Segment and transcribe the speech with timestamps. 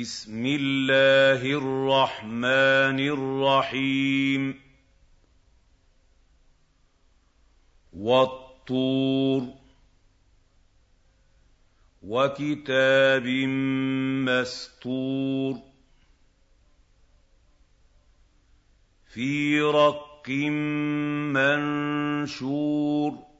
[0.00, 4.60] بسم الله الرحمن الرحيم.
[7.92, 9.42] والطور.
[12.02, 13.26] وكتاب
[14.28, 15.54] مستور.
[19.14, 20.28] في رق
[22.28, 23.33] منشور.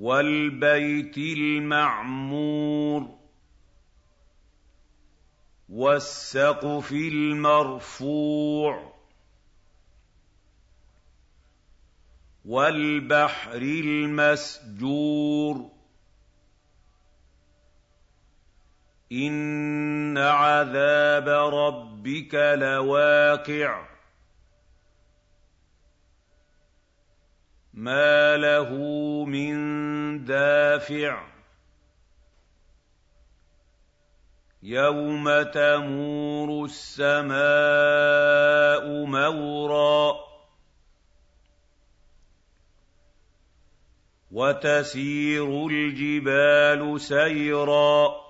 [0.00, 3.18] وَالْبَيْتِ الْمَعْمُورِ
[5.68, 8.92] وَالسَّقْفِ الْمَرْفُوعِ
[12.44, 15.70] وَالْبَحْرِ الْمَسْجُورِ
[19.12, 23.99] إِنَّ عَذَابَ رَبِّكَ لَوَاقِعٌ
[27.80, 28.68] مَّا لَهُ
[29.24, 31.30] مِن دَافِعٍ.
[34.62, 37.44] يَوْمَ تَمُورُ السَّمَاءُ
[39.04, 40.14] مَوْرًا
[44.30, 48.29] وَتَسِيرُ الْجِبَالُ سَيْرًا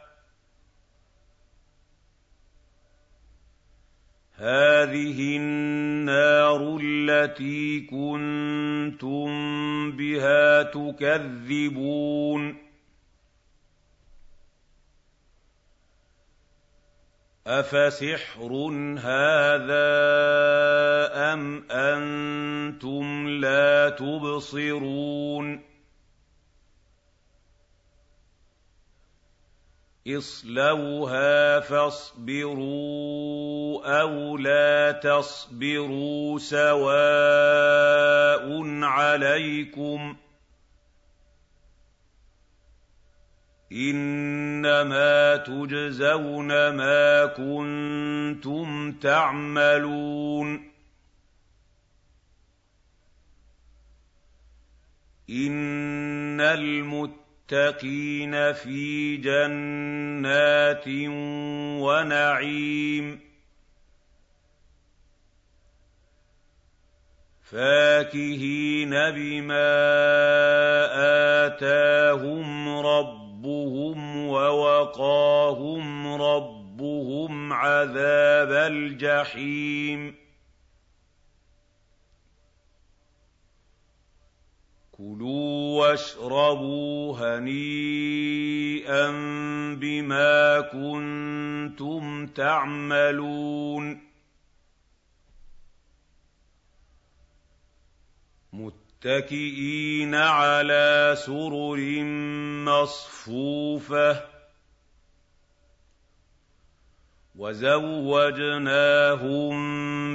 [4.41, 9.27] هَٰذِهِ النَّارُ الَّتِي كُنتُم
[9.91, 12.57] بِهَا تُكَذِّبُونَ
[17.47, 18.51] أَفَسِحْرٌ
[18.97, 19.91] هَٰذَا
[21.33, 25.70] أَمْ أَنتُمْ لَا تُبْصِرُونَ
[30.07, 32.61] اصْلَوْهَا فَاصْبِرُوا
[34.01, 37.81] أَوْ لَا تَصْبِرُوا سَوَاءٌ
[38.83, 40.17] عَلَيْكُمْ ۖ
[43.71, 50.71] إِنَّمَا تُجْزَوْنَ مَا كُنتُمْ تَعْمَلُونَ
[55.29, 57.20] إِنَّ الْمُتَّقِينَ
[57.51, 60.87] لِلْمُتَّقِينَ فِي جَنَّاتٍ
[61.81, 63.19] وَنَعِيمٍ.
[67.51, 69.71] فَاكِهِينَ بِمَا
[71.45, 80.20] آتَاهُمْ رَبُّهُمْ وَوَقَاهُمْ رَبُّهُمْ عَذَابَ الْجَحِيمِ.
[85.01, 89.11] كُلُوا وَاشْرَبُوا هَنِيئًا
[89.75, 94.01] بِمَا كُنتُمْ تَعْمَلُونَ.
[98.53, 102.03] مُتَّكِئِينَ عَلَىٰ سُرُرٍ
[102.65, 104.25] مَّصْفُوفَةٍ.
[107.35, 108.61] وَزَوَّجْنَاهُم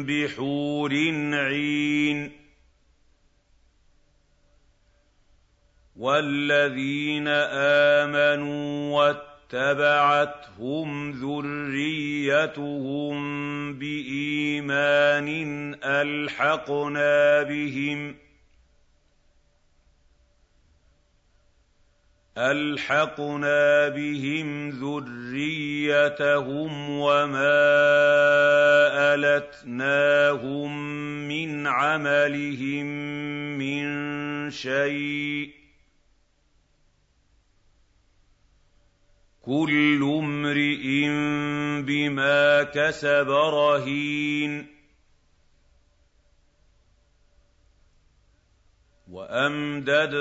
[0.07, 0.93] بِحُورٍ
[1.33, 2.46] عِينٍ.
[5.97, 8.97] وَالَّذِينَ آمَنُوا
[9.53, 13.15] وَاتَّبَعَتْهُمْ ذُرِّيَّتُهُم
[13.79, 15.29] بِإِيمَانٍ
[15.85, 18.17] أَلْحَقْنَا بِهِمْ
[22.39, 25.71] أَلْحَقْنَا بِهِمْ ذُرِّيَّتَهُمْ
[26.91, 27.57] وَمَا
[29.15, 30.89] أَلَتْنَاهُم
[31.29, 32.87] مِّنْ عَمَلِهِم
[33.59, 33.87] مِّن
[34.51, 35.51] شَيْءٍ ۚ
[39.47, 41.09] كُلُّ امْرِئٍ
[41.83, 44.67] بِمَا كَسَبَ رَهِينٌ.
[49.11, 50.19] وَأَمْدَدْنَاهُم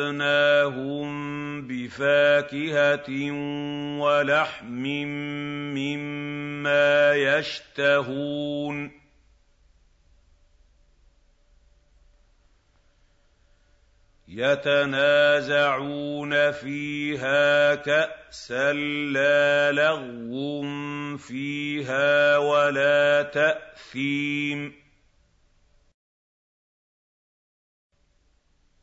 [1.67, 3.31] بِفَاكِهَةٍ
[3.99, 4.83] وَلَحْمٍ
[5.73, 9.04] مِّمَّا يَشْتَهُونَ.
[14.37, 18.73] يَتَنَازَعُونَ فِيهَا كَأْسًا
[19.13, 20.63] لَّا لَغْوٌ
[21.17, 24.73] فِيهَا وَلَا تَأْثِيمٌ.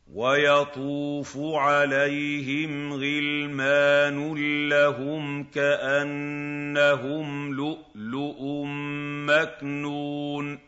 [0.06, 4.34] وَيَطُوفُ عَلَيْهِمْ غِلْمَانٌ
[4.68, 8.64] لَّهُمْ كَأَنَّهُمْ لُؤْلُؤٌ
[9.28, 10.58] مَّكْنُونٌ.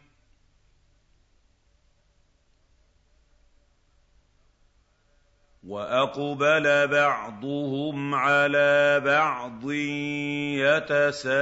[5.66, 9.70] وَأَقْبَلَ بَعْضُهُمْ عَلَىٰ بَعْضٍ
[10.60, 11.40] يَتَسَاءَلُونَ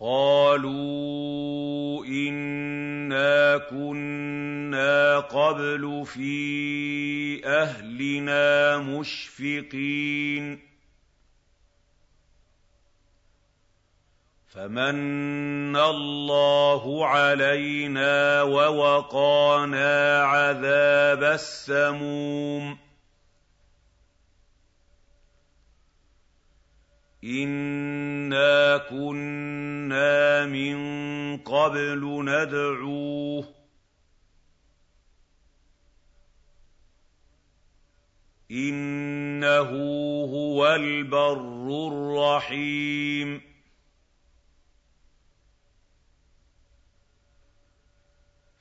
[0.00, 1.12] قَالُوا
[2.06, 10.71] إِنَّا كُنَّا قَبْلُ فِي أَهْلِنَا مُشْفِقِينَ
[14.52, 22.78] فَمَنَّ اللَّهُ عَلَيْنَا وَوَقَانَا عَذَابَ السَّمُومِ.
[27.24, 30.76] إِنَّا كُنَّا مِن
[31.38, 33.46] قَبْلُ نَدْعُوهُ ۖ.
[38.50, 39.70] إِنَّهُ
[40.24, 43.51] هُوَ الْبَرُّ الرَّحِيمُ.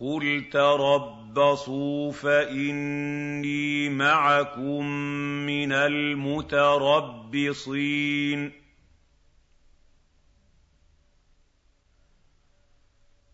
[0.00, 4.86] قُلْ تَرَبَّصُوا فَإِنِّي مَعَكُم
[5.46, 6.92] مِّنَ الْمُتَرَبِّصِينَ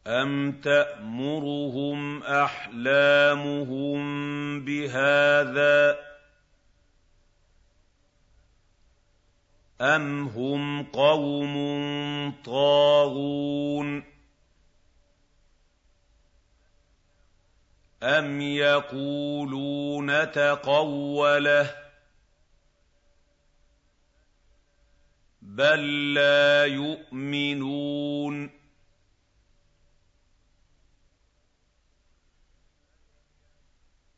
[0.06, 4.00] أَمْ تَأْمُرُهُمْ أَحْلَامُهُم
[4.64, 5.96] بِهَٰذَا ۚ
[9.80, 11.54] أَمْ هُمْ قَوْمٌ
[12.44, 14.19] طَاغُونَ
[18.02, 21.74] أَمْ يَقُولُونَ تَقَوَّلَهُ ۚ
[25.42, 28.50] بَل لَّا يُؤْمِنُونَ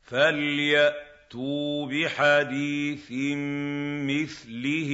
[0.02, 3.12] فَلْيَأْتُوا بِحَدِيثٍ
[4.06, 4.92] مِّثْلِهِ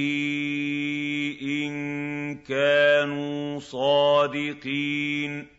[1.41, 5.58] إِن كَانُوا صَادِقِينَ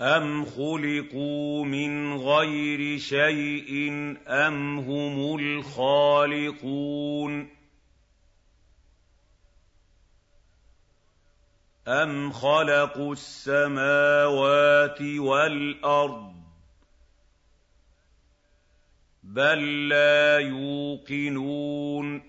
[0.00, 3.90] أَمْ خُلِقُوا مِنْ غَيْرِ شَيْءٍ
[4.26, 6.80] أَمْ هُمُ الْخَالِقُونَ
[11.88, 16.34] أَمْ خَلَقُوا السَّمَاوَاتِ وَالْأَرْضَ
[19.22, 22.22] بَل لَّا يُوقِنُونَ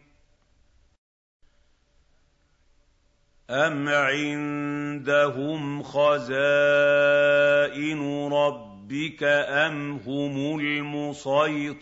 [3.51, 6.41] أَمْ عِندَهُمْ خَزَائِنُ
[8.33, 11.81] رَبِّكَ أَمْ هُمُ الْمُصَيْطِرُونَ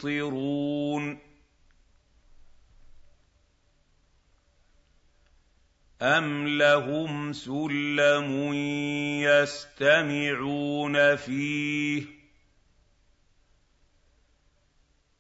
[6.02, 8.54] أَمْ لَهُمْ سُلَّمٌ
[9.22, 12.06] يَسْتَمِعُونَ فِيهِ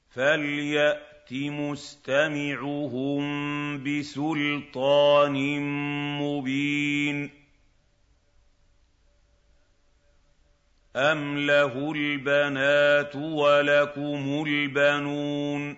[0.09, 3.23] فَلْيَأْتِ مُسْتَمِعُهُم
[3.83, 5.61] بِسُلْطَانٍ
[6.21, 7.39] مُّبِينٍ.
[10.95, 15.77] أَمْ لَهُ الْبَنَاتُ وَلَكُمُ الْبَنُونَ.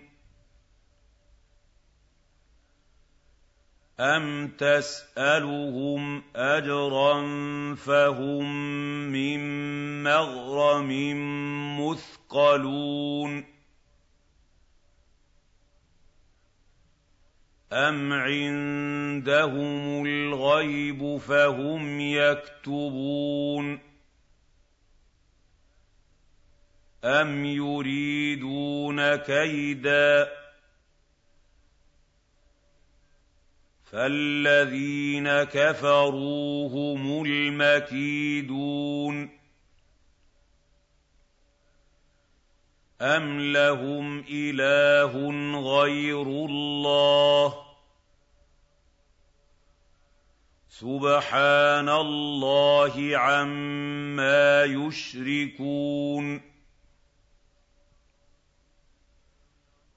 [4.00, 7.16] أَمْ تَسْأَلُهُمْ أَجْرًا
[7.76, 8.46] فَهُم
[9.12, 9.40] مِّن
[10.04, 10.90] مَّغْرَمٍ
[11.82, 13.51] مُّثْقَلُونَ.
[17.74, 23.80] أَمْ عِندَهُمُ الْغَيْبُ فَهُمْ يَكْتُبُونَ
[27.04, 30.28] أَمْ يُرِيدُونَ كَيْدًا ۖ
[33.92, 38.62] فَالَّذِينَ كَفَرُوا هُمُ الْمَكِيدُونَ
[43.02, 45.14] أَمْ لَهُمْ إِلَٰهٌ
[45.62, 47.56] غَيْرُ اللَّهِ ۚ
[50.70, 56.51] سُبْحَانَ اللَّهِ عَمَّا يُشْرِكُونَ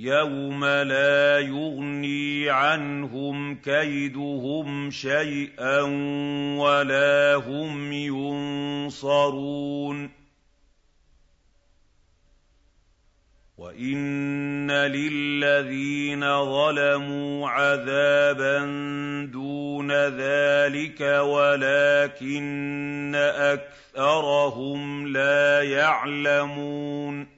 [0.00, 5.80] يَوْمَ لَا يُغْنِي عَنْهُمْ كَيْدُهُمْ شَيْئًا
[6.58, 7.92] وَلَا هُمْ
[8.82, 10.10] يُنصَرُونَ
[13.58, 18.58] وَإِنَّ لِلَّذِينَ ظَلَمُوا عَذَابًا
[19.32, 27.37] دُونَ ذَٰلِكَ وَلَٰكِنَّ أَكْثَرَهُمْ لَا يَعْلَمُونَ